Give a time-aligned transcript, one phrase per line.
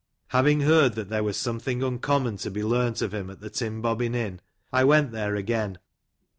[0.29, 3.83] Having heard that there was something uncommon to be learnt of him at the Tim
[3.83, 4.41] Bobbin Inn,
[4.73, 5.77] I went there again.